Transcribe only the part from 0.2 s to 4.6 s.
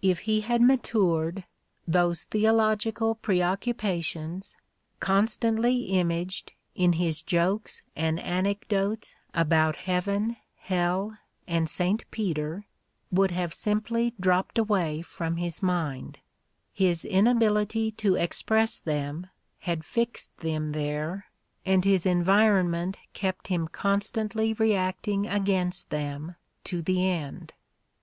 he had matured, those theological preoccupa tions,